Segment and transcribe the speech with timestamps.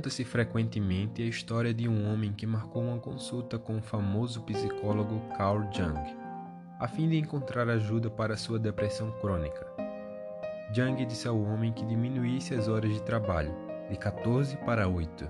[0.00, 5.20] Conta-se frequentemente a história de um homem que marcou uma consulta com o famoso psicólogo
[5.36, 6.00] Carl Jung,
[6.78, 9.66] a fim de encontrar ajuda para sua depressão crônica.
[10.72, 13.54] Jung disse ao homem que diminuísse as horas de trabalho,
[13.90, 15.28] de 14 para 8,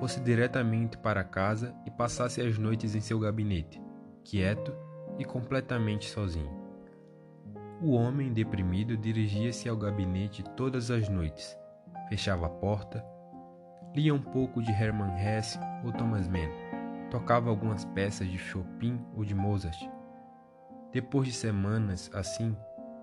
[0.00, 3.80] fosse diretamente para casa e passasse as noites em seu gabinete,
[4.24, 4.74] quieto
[5.16, 6.50] e completamente sozinho.
[7.80, 11.56] O homem deprimido dirigia-se ao gabinete todas as noites,
[12.08, 13.11] fechava a porta,
[13.94, 16.48] lia um pouco de Hermann Hesse ou Thomas Mann,
[17.10, 19.78] tocava algumas peças de Chopin ou de Mozart.
[20.92, 22.56] Depois de semanas assim,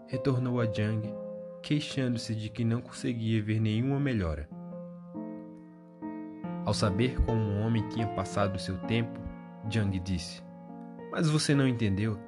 [0.07, 1.13] retornou a Jung,
[1.61, 4.49] queixando-se de que não conseguia ver nenhuma melhora.
[6.65, 9.19] Ao saber como o homem tinha passado seu tempo,
[9.69, 10.41] Jung disse:
[11.11, 12.19] Mas você não entendeu?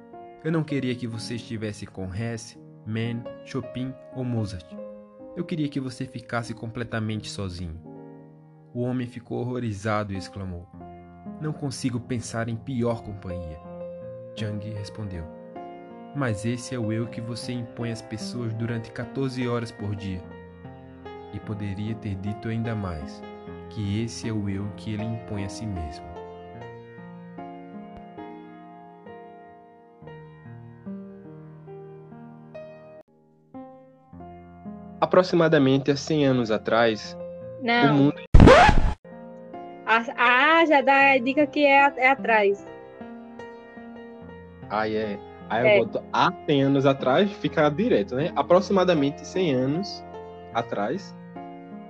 [0.44, 4.66] Eu não queria que você estivesse com Hesse, Mann, Chopin ou Mozart.
[5.36, 7.91] Eu queria que você ficasse completamente sozinho.
[8.74, 10.66] O homem ficou horrorizado e exclamou:
[11.40, 13.60] Não consigo pensar em pior companhia.
[14.34, 15.24] Jung respondeu:
[16.16, 20.22] Mas esse é o eu que você impõe às pessoas durante 14 horas por dia.
[21.34, 23.22] E poderia ter dito ainda mais:
[23.68, 26.12] que esse é o eu que ele impõe a si mesmo.
[35.12, 37.18] aproximadamente há 100 anos atrás,
[37.60, 37.90] Não.
[37.90, 38.31] o mundo.
[40.16, 42.66] Ah, já dá a dica que é, é atrás.
[44.70, 45.18] Aí é.
[45.50, 45.78] Aí É.
[45.78, 48.32] eu boto há 100 anos atrás, fica direto, né?
[48.34, 50.04] Aproximadamente 100 anos
[50.54, 51.14] atrás.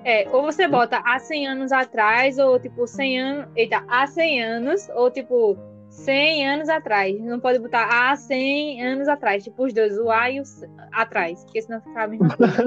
[0.05, 3.49] É, ou você bota há 100 anos atrás, ou tipo 100 anos.
[3.55, 5.57] Eita, há 100 anos, ou tipo
[5.91, 7.17] 100 anos atrás.
[7.21, 9.45] Não pode botar há 100 anos atrás.
[9.45, 12.65] Tipo os dois, o A e o C- atrás, porque senão fica a mesma coisa.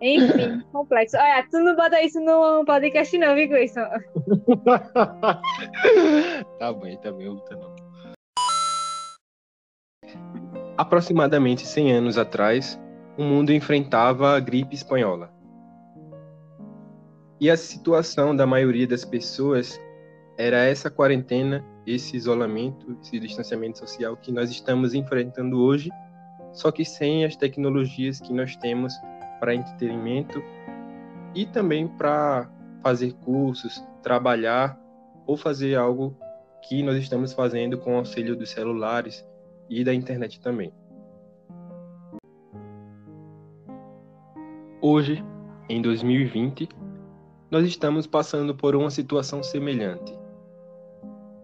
[0.00, 1.16] Enfim, complexo.
[1.16, 3.80] Olha, tu não bota isso no podcast, não, viu, Gleison?
[6.58, 7.74] tá bem, tá bem, luta não.
[10.76, 12.78] Aproximadamente 100 anos atrás,
[13.16, 15.34] o mundo enfrentava a gripe espanhola.
[17.40, 19.80] E a situação da maioria das pessoas
[20.36, 25.90] era essa quarentena, esse isolamento, esse distanciamento social que nós estamos enfrentando hoje,
[26.52, 28.92] só que sem as tecnologias que nós temos
[29.38, 30.42] para entretenimento
[31.34, 32.50] e também para
[32.82, 34.78] fazer cursos, trabalhar
[35.26, 36.16] ou fazer algo
[36.68, 39.26] que nós estamos fazendo com o auxílio dos celulares
[39.68, 40.72] e da internet também.
[44.80, 45.24] Hoje,
[45.68, 46.68] em 2020,
[47.50, 50.16] nós estamos passando por uma situação semelhante.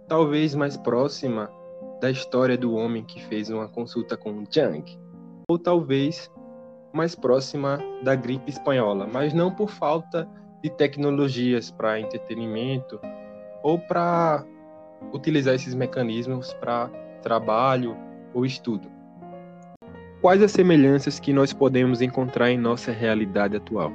[0.07, 1.51] Talvez mais próxima
[2.01, 4.85] da história do homem que fez uma consulta com Jung,
[5.49, 6.31] ou talvez
[6.93, 10.29] mais próxima da gripe espanhola, mas não por falta
[10.63, 13.01] de tecnologias para entretenimento
[13.63, 14.45] ou para
[15.13, 16.89] utilizar esses mecanismos para
[17.23, 17.97] trabalho
[18.33, 18.91] ou estudo.
[20.21, 23.93] Quais as semelhanças que nós podemos encontrar em nossa realidade atual?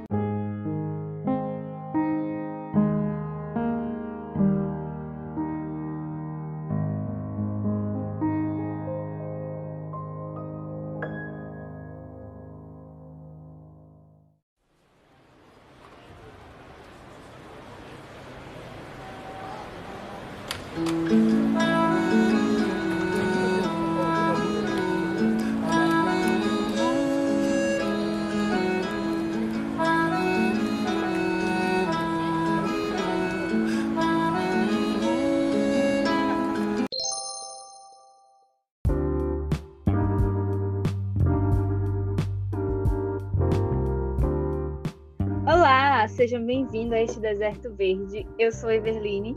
[46.27, 48.27] Sejam bem-vindos a este Deserto Verde.
[48.38, 49.34] Eu sou Everline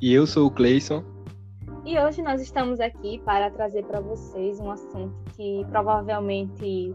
[0.00, 1.04] E eu sou o Cleison.
[1.86, 6.92] e hoje nós estamos aqui para trazer para vocês um assunto que provavelmente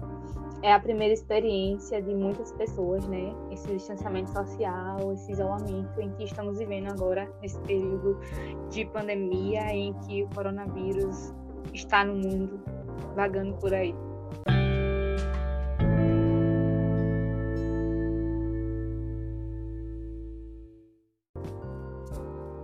[0.62, 3.34] é a primeira experiência de muitas pessoas, né?
[3.50, 8.20] Esse distanciamento social, esse isolamento em que estamos vivendo agora, nesse período
[8.70, 11.34] de pandemia em que o coronavírus
[11.74, 12.60] está no mundo,
[13.16, 13.96] vagando por aí.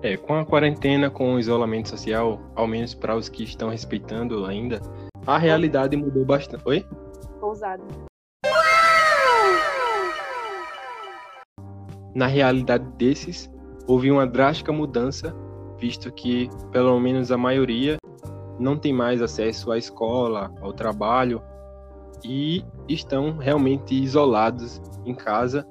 [0.03, 4.45] É, com a quarentena, com o isolamento social, ao menos para os que estão respeitando
[4.45, 4.81] ainda,
[5.25, 6.61] a realidade mudou bastante.
[6.65, 6.85] Oi?
[7.41, 7.81] Ousado.
[12.13, 13.49] Na realidade desses,
[13.87, 15.33] houve uma drástica mudança,
[15.79, 17.97] visto que, pelo menos a maioria,
[18.59, 21.41] não tem mais acesso à escola, ao trabalho
[22.25, 25.65] e estão realmente isolados em casa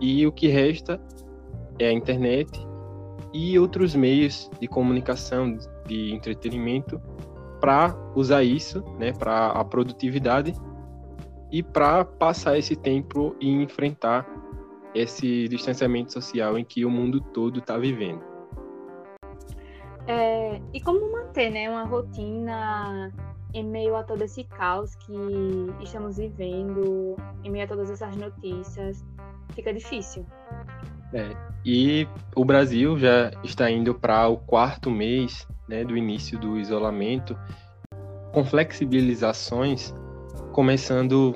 [0.00, 1.00] E o que resta
[1.78, 2.65] é a internet
[3.36, 6.98] e outros meios de comunicação, de entretenimento,
[7.60, 10.54] para usar isso, né, para a produtividade
[11.52, 14.26] e para passar esse tempo e enfrentar
[14.94, 18.22] esse distanciamento social em que o mundo todo está vivendo.
[20.06, 23.12] É, e como manter né, uma rotina
[23.52, 25.12] em meio a todo esse caos que
[25.82, 29.04] estamos vivendo, em meio a todas essas notícias,
[29.54, 30.24] fica difícil.
[31.12, 36.56] É, e o Brasil já está indo para o quarto mês né, do início do
[36.56, 37.36] isolamento,
[38.32, 39.92] com flexibilizações
[40.52, 41.34] começando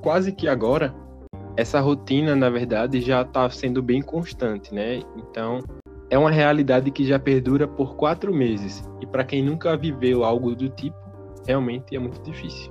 [0.00, 0.94] quase que agora.
[1.54, 5.00] Essa rotina, na verdade, já está sendo bem constante, né?
[5.16, 5.62] Então,
[6.10, 8.82] é uma realidade que já perdura por quatro meses.
[9.00, 10.96] E para quem nunca viveu algo do tipo,
[11.46, 12.70] realmente é muito difícil.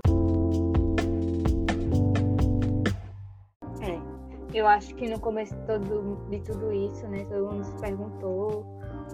[4.66, 8.66] Eu acho que no começo todo, de tudo isso, né, todo mundo se perguntou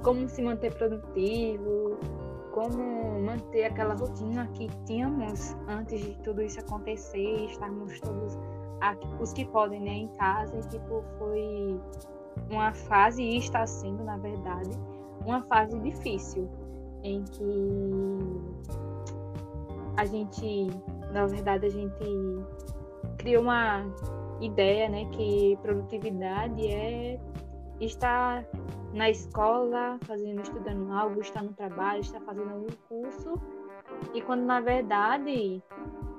[0.01, 1.97] como se manter produtivo,
[2.53, 8.39] como manter aquela rotina que tínhamos antes de tudo isso acontecer, estarmos todos
[9.19, 11.79] os que podem, né, em casa, e tipo, foi
[12.49, 14.71] uma fase, e está sendo, na verdade,
[15.25, 16.49] uma fase difícil,
[17.03, 18.19] em que
[19.97, 20.67] a gente,
[21.11, 22.05] na verdade, a gente
[23.17, 23.85] criou uma
[24.41, 27.19] ideia, né, que produtividade é
[27.79, 28.45] estar
[28.93, 33.33] na escola, fazendo, estudando algo, estar no trabalho, estar fazendo algum curso,
[34.13, 35.61] e quando na verdade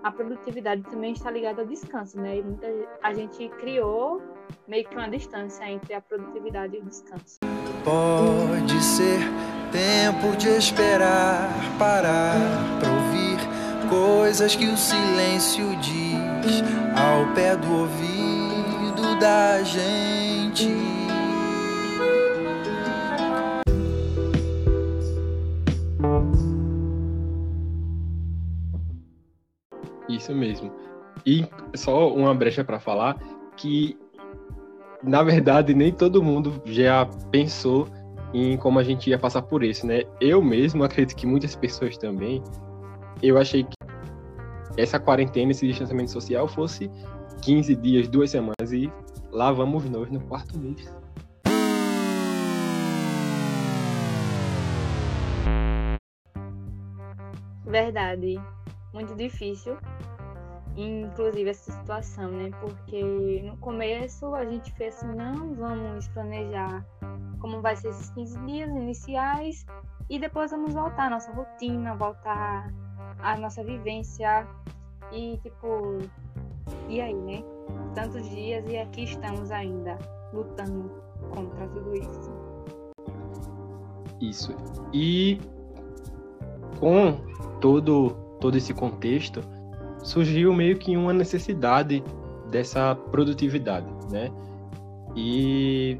[0.03, 2.39] a produtividade também está ligada ao descanso, né?
[2.39, 2.67] E muita,
[3.03, 4.21] a gente criou
[4.67, 7.39] meio que uma distância entre a produtividade e o descanso.
[7.85, 9.21] Pode ser
[9.71, 11.49] tempo de esperar,
[11.79, 12.35] parar
[12.81, 13.39] para ouvir
[13.89, 16.12] coisas que o silêncio diz
[16.97, 20.69] ao pé do ouvido da gente.
[30.09, 30.73] Isso mesmo.
[31.25, 33.17] E só uma brecha para falar
[33.57, 33.97] que
[35.03, 37.89] na verdade nem todo mundo já pensou
[38.35, 40.03] em como a gente ia passar por isso, né?
[40.21, 42.43] Eu mesmo acredito que muitas pessoas também
[43.23, 43.82] eu achei que
[44.77, 46.91] essa quarentena, esse distanciamento social fosse
[47.43, 48.91] 15 dias, duas semanas, e
[49.31, 50.91] lá vamos nós no quarto mês.
[57.67, 58.39] Verdade.
[58.93, 59.77] Muito difícil.
[60.77, 62.51] Inclusive essa situação, né?
[62.61, 66.85] Porque no começo a gente fez assim, não, vamos planejar
[67.41, 69.67] como vai ser esses 15 dias iniciais
[70.13, 72.71] e depois vamos voltar à nossa rotina, voltar
[73.19, 74.47] à nossa vivência
[75.11, 76.01] e tipo,
[76.87, 77.43] e aí, né?
[77.95, 79.99] Tantos dias e aqui estamos ainda
[80.35, 80.91] lutando
[81.31, 82.31] contra tudo isso.
[84.21, 84.55] Isso.
[84.93, 85.41] E
[86.79, 87.17] com
[87.63, 89.41] todo todo esse contexto,
[90.03, 92.05] surgiu meio que uma necessidade
[92.51, 94.31] dessa produtividade, né?
[95.17, 95.99] E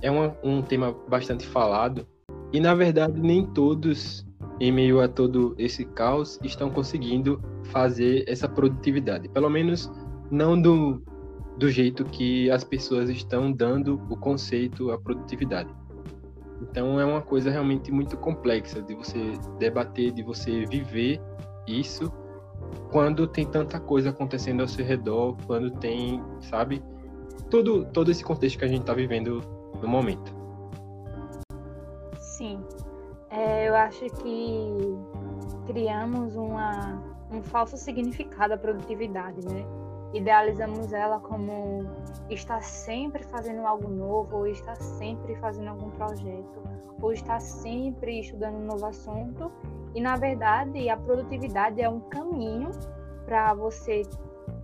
[0.00, 2.08] é uma, um tema bastante falado
[2.52, 4.26] e na verdade nem todos
[4.60, 9.28] em meio a todo esse caos, estão conseguindo fazer essa produtividade.
[9.28, 9.90] Pelo menos
[10.30, 11.02] não do,
[11.58, 15.70] do jeito que as pessoas estão dando o conceito à produtividade.
[16.62, 21.20] Então é uma coisa realmente muito complexa de você debater, de você viver
[21.66, 22.10] isso
[22.90, 26.82] quando tem tanta coisa acontecendo ao seu redor, quando tem, sabe,
[27.50, 29.42] todo, todo esse contexto que a gente está vivendo
[29.82, 30.34] no momento.
[32.46, 32.64] Sim,
[33.28, 34.68] é, eu acho que
[35.66, 39.64] criamos uma, um falso significado à produtividade, né?
[40.14, 41.84] Idealizamos ela como
[42.30, 46.62] estar sempre fazendo algo novo, ou estar sempre fazendo algum projeto,
[47.02, 49.50] ou estar sempre estudando um novo assunto.
[49.92, 52.70] E na verdade, a produtividade é um caminho
[53.24, 54.02] para você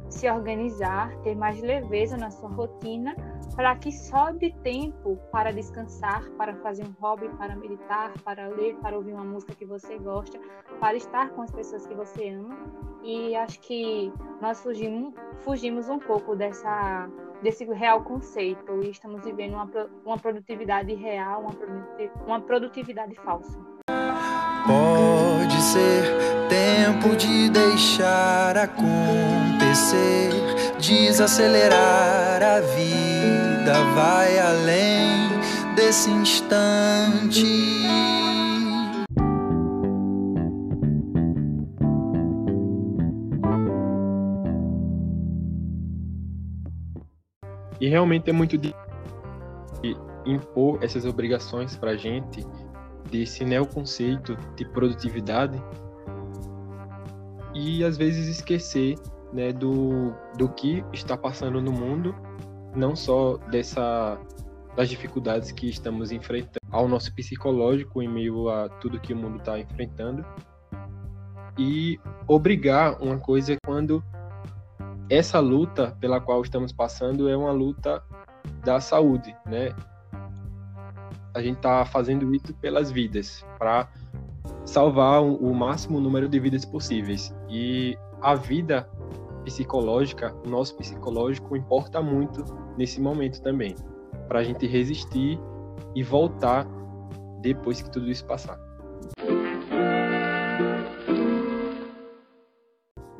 [0.09, 3.17] se organizar, ter mais leveza na sua rotina,
[3.55, 8.97] para que sobre tempo para descansar, para fazer um hobby, para meditar, para ler, para
[8.97, 10.39] ouvir uma música que você gosta,
[10.81, 12.57] para estar com as pessoas que você ama.
[13.03, 17.09] E acho que nós fugimos, fugimos um pouco dessa
[17.43, 19.69] desse real conceito e estamos vivendo uma,
[20.05, 21.51] uma produtividade real, uma,
[22.25, 23.59] uma produtividade falsa.
[24.65, 26.05] Pode ser
[26.49, 30.31] tempo de deixar acontecer,
[30.79, 33.12] desacelerar a vida,
[33.95, 35.29] vai além
[35.75, 37.47] desse instante.
[47.81, 48.83] E realmente é muito difícil
[50.25, 52.47] impor essas obrigações para a gente
[53.11, 55.61] desse neoconceito de produtividade
[57.55, 58.95] e às vezes esquecer
[59.33, 62.15] né, do, do que está passando no mundo,
[62.75, 64.19] não só dessa
[64.75, 69.37] das dificuldades que estamos enfrentando ao nosso psicológico em meio a tudo que o mundo
[69.37, 70.25] está enfrentando
[71.59, 74.03] e obrigar uma coisa quando
[75.11, 78.03] essa luta pela qual estamos passando é uma luta
[78.65, 79.75] da saúde, né?
[81.35, 83.89] A gente está fazendo isso pelas vidas, para
[84.65, 87.35] salvar o máximo número de vidas possíveis.
[87.49, 88.89] E a vida
[89.43, 92.45] psicológica, o nosso psicológico importa muito
[92.77, 93.75] nesse momento também,
[94.29, 95.39] para a gente resistir
[95.95, 96.67] e voltar
[97.41, 98.59] depois que tudo isso passar.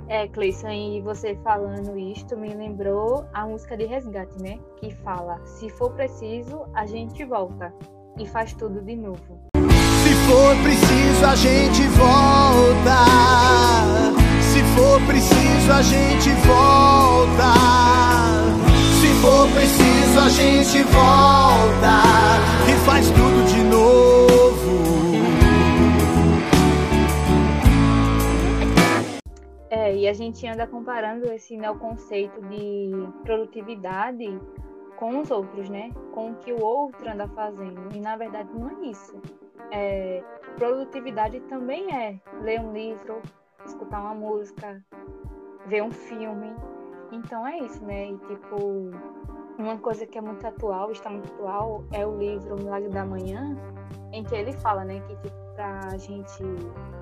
[0.09, 4.59] É, Cleison, e você falando isto me lembrou a música de resgate, né?
[4.77, 7.73] Que fala: se for preciso, a gente volta
[8.19, 9.41] e faz tudo de novo.
[9.57, 14.02] Se for preciso, a gente volta.
[14.83, 17.53] For preciso, a gente volta.
[19.01, 22.03] Se for preciso, a gente volta
[22.69, 24.83] e faz tudo de novo.
[29.71, 32.91] É, e a gente anda comparando esse neoconceito de
[33.23, 34.37] produtividade
[34.99, 35.93] com os outros, né?
[36.13, 37.89] Com o que o outro anda fazendo.
[37.95, 39.15] E na verdade não é isso.
[39.71, 40.25] É,
[40.57, 43.23] produtividade também é ler um livro,
[43.67, 44.85] escutar uma música,
[45.67, 46.55] ver um filme.
[47.11, 48.11] Então é isso, né?
[48.11, 48.91] E tipo,
[49.59, 53.57] uma coisa que é muito atual, está muito atual, é o livro Milagre da Manhã,
[54.13, 56.43] em que ele fala, né, que tipo, pra gente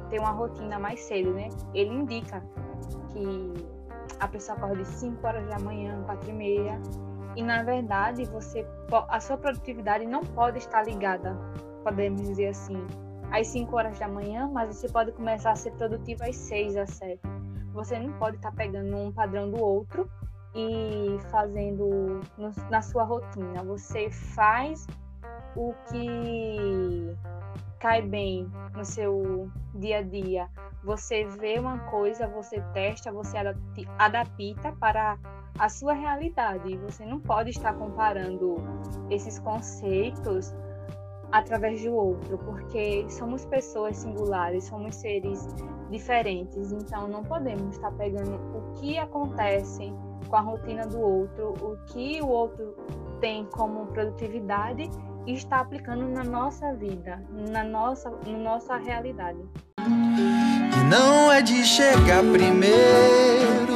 [0.08, 1.48] ter uma rotina mais cedo, né?
[1.72, 2.42] Ele indica
[3.12, 3.52] que
[4.18, 6.80] a pessoa acorda de 5 horas da manhã, 4 e meia,
[7.36, 8.66] e na verdade você
[9.08, 11.38] a sua produtividade não pode estar ligada,
[11.84, 12.84] podemos dizer assim,
[13.30, 16.90] às 5 horas da manhã, mas você pode começar a ser produtivo às 6, às
[16.90, 17.20] 7.
[17.72, 20.10] Você não pode estar pegando um padrão do outro
[20.54, 23.62] e fazendo no, na sua rotina.
[23.64, 24.86] Você faz
[25.56, 27.16] o que
[27.78, 30.48] cai bem no seu dia a dia.
[30.84, 33.36] Você vê uma coisa, você testa, você
[33.98, 35.18] adapta para
[35.58, 36.76] a sua realidade.
[36.78, 38.56] Você não pode estar comparando
[39.10, 40.54] esses conceitos
[41.32, 45.46] através do outro, porque somos pessoas singulares, somos seres
[45.90, 49.92] diferentes, então não podemos estar pegando o que acontece
[50.28, 52.76] com a rotina do outro, o que o outro
[53.20, 54.88] tem como produtividade
[55.26, 59.38] e está aplicando na nossa vida, na nossa, na nossa realidade.
[59.78, 63.70] E não é de chegar primeiro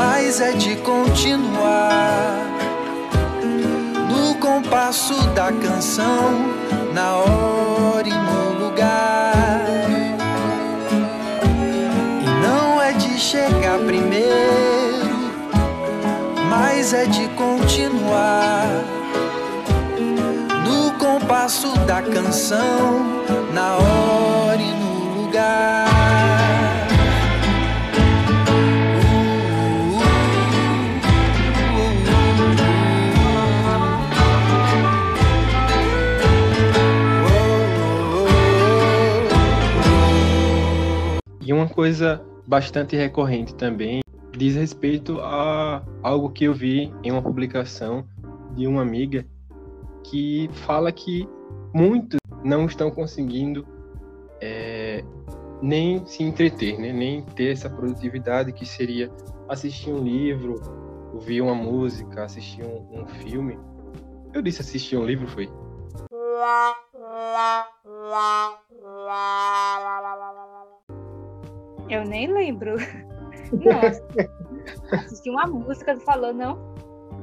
[0.00, 2.49] mas é de continuar
[4.70, 6.54] compasso da canção,
[6.94, 9.66] na hora e no lugar.
[12.22, 15.32] E não é de chegar primeiro,
[16.48, 18.64] mas é de continuar
[20.64, 24.79] no compasso da canção, na hora e no
[41.60, 44.00] uma coisa bastante recorrente também
[44.36, 48.06] diz respeito a algo que eu vi em uma publicação
[48.56, 49.26] de uma amiga
[50.04, 51.28] que fala que
[51.74, 53.66] muitos não estão conseguindo
[54.40, 55.04] é,
[55.60, 56.92] nem se entreter, né?
[56.92, 59.10] nem ter essa produtividade que seria
[59.46, 60.54] assistir um livro,
[61.12, 63.58] ouvir uma música, assistir um, um filme.
[64.32, 65.50] Eu disse assistir um livro, foi?
[71.90, 72.76] Eu nem lembro.
[73.52, 73.80] Não,
[74.96, 76.56] assisti uma música, tu falou, não?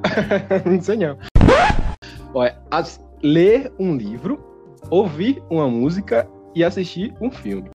[0.70, 1.18] não sei não.
[2.34, 4.38] Olha, as, ler um livro,
[4.90, 7.70] ouvir uma música e assistir um filme.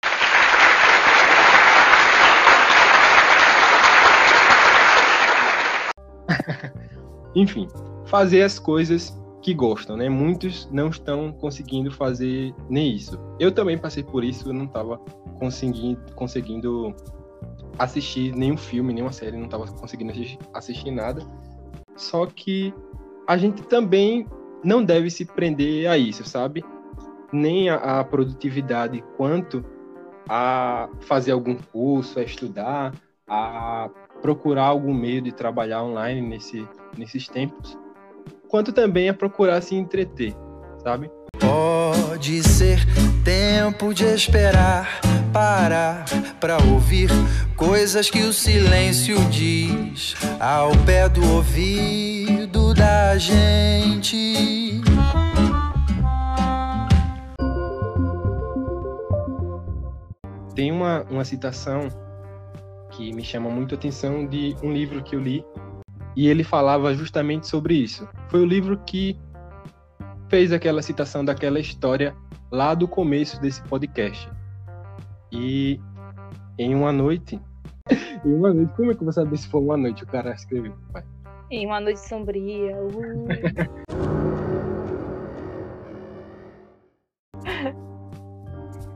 [7.34, 7.66] Enfim,
[8.04, 10.08] fazer as coisas que gostam, né?
[10.08, 13.18] Muitos não estão conseguindo fazer nem isso.
[13.38, 14.98] Eu também passei por isso, eu não estava
[15.38, 16.94] conseguindo, conseguindo
[17.78, 20.12] assistir nenhum filme, nenhuma série, não estava conseguindo
[20.54, 21.26] assistir, nada.
[21.96, 22.72] Só que
[23.26, 24.26] a gente também
[24.64, 26.64] não deve se prender a isso, sabe?
[27.32, 29.64] Nem a, a produtividade quanto
[30.28, 32.94] a fazer algum curso, a estudar,
[33.26, 37.76] a procurar algum meio de trabalhar online nesse, nesses tempos,
[38.52, 40.36] quanto também a procurar se entreter,
[40.84, 41.10] sabe?
[41.40, 42.80] Pode ser
[43.24, 45.00] tempo de esperar,
[45.32, 46.04] parar
[46.38, 47.08] para ouvir
[47.56, 54.82] coisas que o silêncio diz ao pé do ouvido da gente.
[60.54, 61.88] Tem uma, uma citação
[62.90, 65.42] que me chama muito a atenção de um livro que eu li
[66.16, 68.08] e ele falava justamente sobre isso.
[68.28, 69.18] Foi o livro que
[70.28, 72.14] fez aquela citação daquela história
[72.50, 74.30] lá do começo desse podcast.
[75.30, 75.80] E
[76.58, 77.40] em uma noite,
[78.24, 80.04] em uma noite, como é que eu vou saber se foi uma noite?
[80.04, 81.04] O cara escreveu, pai.
[81.50, 82.76] Em uma noite sombria.
[82.76, 83.82] Uh.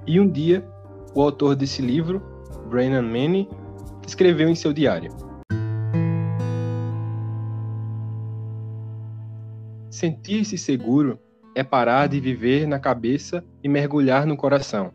[0.08, 0.64] E um dia,
[1.14, 2.23] o autor desse livro,
[2.70, 3.49] Brennan Manning,
[4.06, 5.11] escreveu em seu diário:
[9.96, 11.18] Sentir-se seguro
[11.54, 14.92] é parar de viver na cabeça e mergulhar no coração.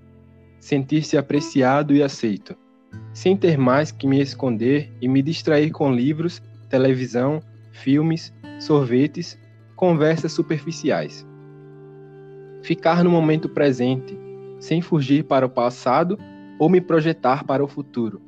[0.60, 2.56] Sentir-se apreciado e aceito,
[3.12, 6.40] sem ter mais que me esconder e me distrair com livros,
[6.70, 7.42] televisão,
[7.72, 9.40] filmes, sorvetes,
[9.76, 11.26] conversas superficiais.
[12.62, 14.16] Ficar no momento presente,
[14.60, 16.16] sem fugir para o passado
[16.60, 18.22] ou me projetar para o futuro,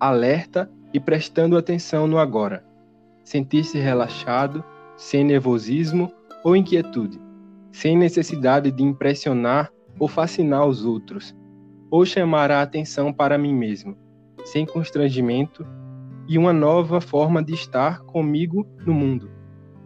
[0.00, 2.64] alerta e prestando atenção no agora.
[3.22, 4.64] Sentir-se relaxado,
[4.98, 6.12] sem nervosismo
[6.42, 7.20] ou inquietude,
[7.70, 11.34] sem necessidade de impressionar ou fascinar os outros,
[11.88, 13.96] ou chamar a atenção para mim mesmo,
[14.44, 15.64] sem constrangimento
[16.28, 19.30] e uma nova forma de estar comigo no mundo,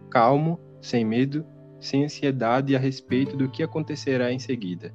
[0.09, 1.45] calmo, sem medo,
[1.79, 4.93] sem ansiedade a respeito do que acontecerá em seguida.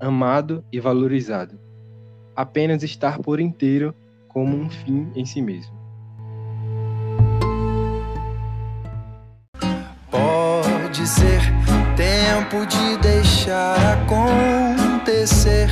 [0.00, 1.60] Amado e valorizado.
[2.34, 3.94] Apenas estar por inteiro
[4.28, 5.85] como um fim em si mesmo.
[11.26, 11.40] Ser
[11.96, 15.68] tempo de deixar acontecer,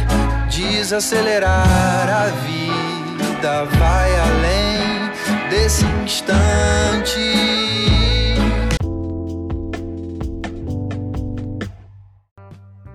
[0.50, 7.20] desacelerar a vida, vai além desse instante.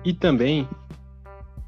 [0.04, 0.68] E também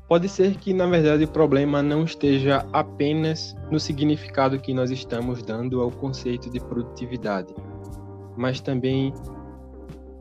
[0.06, 5.42] pode ser que, na verdade, o problema não esteja apenas no significado que nós estamos
[5.42, 7.54] dando ao conceito de produtividade,
[8.36, 9.14] mas também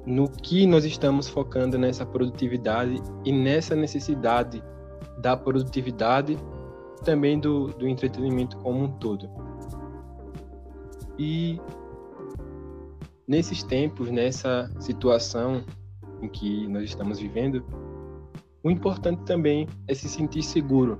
[0.05, 4.63] no que nós estamos focando nessa produtividade e nessa necessidade
[5.19, 6.37] da produtividade
[7.03, 9.29] também do, do entretenimento como um todo.
[11.17, 11.59] E
[13.27, 15.63] nesses tempos, nessa situação
[16.21, 17.63] em que nós estamos vivendo,
[18.63, 20.99] o importante também é se sentir seguro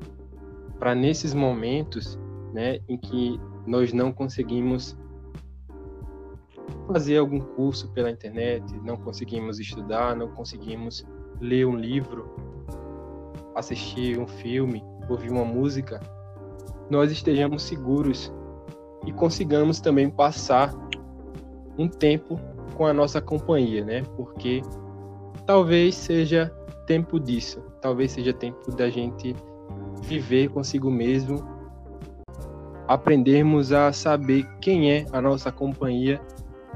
[0.80, 2.20] para nesses momentos,
[2.54, 4.98] né, em que nós não conseguimos
[6.88, 11.05] fazer algum curso pela internet, não conseguimos estudar, não conseguimos
[11.39, 12.36] ler um livro,
[13.55, 15.99] assistir um filme, ouvir uma música,
[16.89, 18.31] nós estejamos seguros
[19.05, 20.73] e consigamos também passar
[21.77, 22.39] um tempo
[22.75, 24.03] com a nossa companhia, né?
[24.15, 24.62] Porque
[25.45, 26.53] talvez seja
[26.86, 29.36] tempo disso, talvez seja tempo da gente
[30.01, 31.43] viver consigo mesmo,
[32.88, 36.21] aprendermos a saber quem é a nossa companhia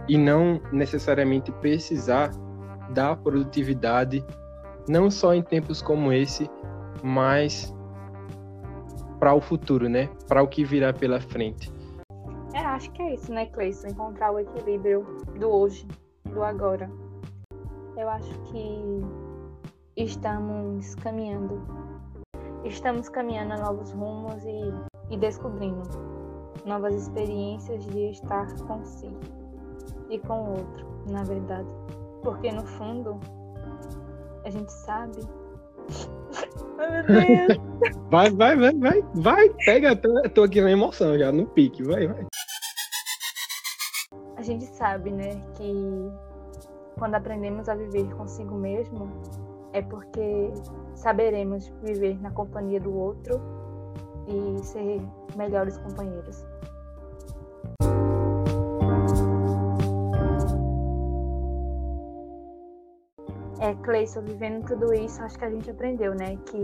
[0.08, 2.32] e não necessariamente precisar
[2.92, 4.24] da produtividade,
[4.88, 6.50] não só em tempos como esse,
[7.04, 7.74] mas
[9.20, 10.10] para o futuro, né?
[10.28, 11.72] Para o que virá pela frente.
[12.54, 13.88] É, acho que é isso, né, Cleison?
[13.88, 15.06] Encontrar o equilíbrio
[15.40, 15.88] do hoje,
[16.26, 16.90] do agora.
[17.98, 18.82] Eu acho que
[19.98, 21.62] estamos caminhando.
[22.64, 25.84] Estamos caminhando a novos rumos e, e descobrindo
[26.66, 29.45] novas experiências de estar consigo
[30.10, 31.70] e com o outro, na verdade.
[32.24, 33.20] Porque no fundo,
[34.44, 35.20] a gente sabe.
[36.78, 37.98] Ai, meu Deus!
[38.10, 42.08] vai, vai, vai, vai, vai, pega, tô, tô aqui na emoção já, no pique, vai,
[42.08, 42.26] vai.
[44.36, 46.12] A gente sabe, né, que
[46.98, 49.10] quando aprendemos a viver consigo mesmo,
[49.74, 50.52] é porque
[50.96, 53.42] saberemos viver na companhia do outro
[54.28, 55.02] e ser
[55.36, 56.46] melhores companheiros.
[63.66, 66.38] É, Cleison, vivendo tudo isso, acho que a gente aprendeu, né?
[66.46, 66.60] Que.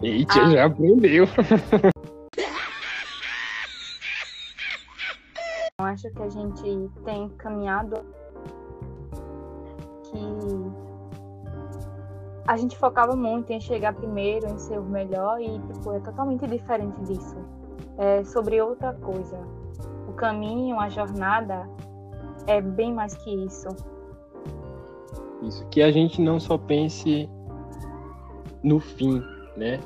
[0.00, 0.50] Eita, ah.
[0.50, 1.26] já aprendeu.
[5.78, 7.96] Eu acho que a gente tem caminhado
[10.04, 10.16] que
[12.46, 16.46] a gente focava muito em chegar primeiro, em ser o melhor, e tipo, é totalmente
[16.46, 17.36] diferente disso.
[17.98, 19.38] É sobre outra coisa.
[20.08, 21.68] O caminho, a jornada
[22.46, 23.68] é bem mais que isso.
[25.42, 27.28] Isso, que a gente não só pense
[28.62, 29.22] no fim,
[29.56, 29.80] né?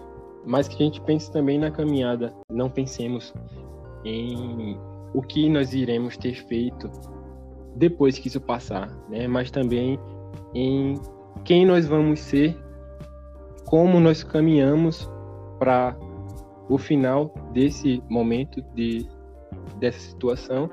[0.44, 2.32] Mas que a gente pense também na caminhada.
[2.50, 3.34] Não pensemos
[4.04, 4.78] em
[5.14, 6.90] o que nós iremos ter feito
[7.74, 9.26] depois que isso passar, né?
[9.26, 9.98] Mas também
[10.54, 10.94] em
[11.44, 12.56] quem nós vamos ser,
[13.64, 15.10] como nós caminhamos
[15.58, 15.96] para
[16.68, 19.06] o final desse momento de
[19.78, 20.70] dessa situação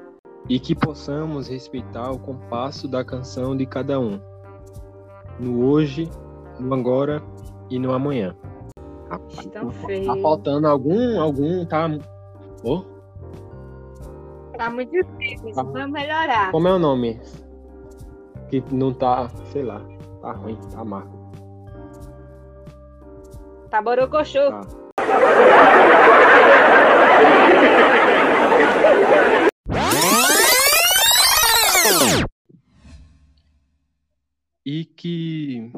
[0.50, 4.20] e que possamos respeitar o compasso da canção de cada um,
[5.40, 6.10] no hoje,
[6.60, 7.22] no agora
[7.70, 8.36] e no amanhã.
[9.10, 11.90] Rapaz, tá, tá faltando algum, algum, tá?
[12.64, 12.84] Oh?
[14.58, 15.64] Tá muito difícil, tá.
[15.64, 16.52] vamos melhorar.
[16.52, 17.20] Como é o nome?
[18.50, 19.82] Que não tá, sei lá,
[20.22, 21.24] tá ruim, tá marco.
[23.70, 24.50] Tá borocochô.
[24.50, 24.84] Tá.
[34.66, 35.72] E que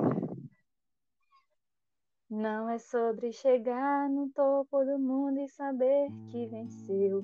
[2.29, 7.23] não é sobre chegar no topo do mundo e saber que venceu.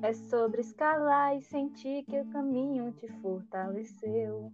[0.00, 4.52] É sobre escalar e sentir que o caminho te fortaleceu.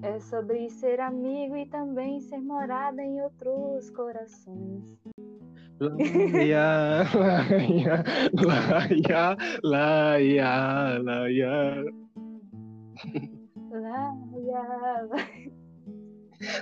[0.00, 4.98] É sobre ser amigo e também ser morada em outros corações.
[5.80, 11.84] Laia, laia, laia, laia, laia.
[13.70, 14.19] Laia,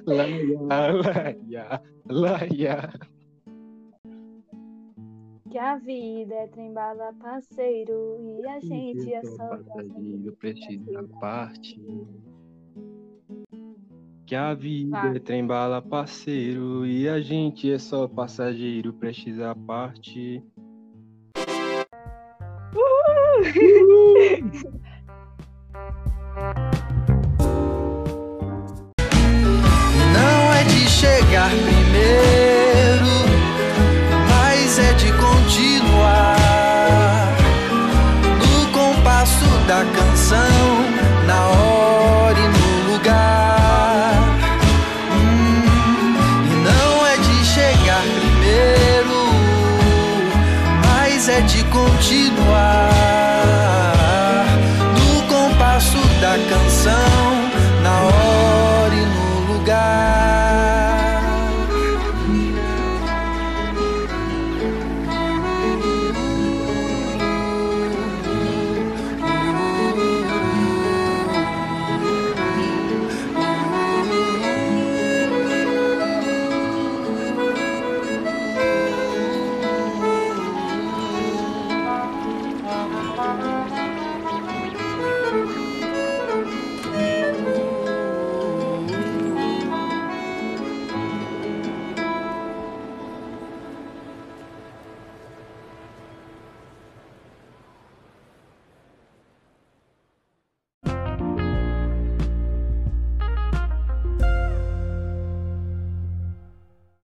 [0.06, 0.58] laia,
[0.92, 2.92] laia, laia.
[5.50, 11.80] Que a vida é trembala parceiro e a gente é só passageiro, precisa parte.
[14.26, 20.44] Que a vida é trembala parceiro e a gente é só passageiro, prestes à parte.
[26.34, 26.67] Não é
[31.30, 31.77] de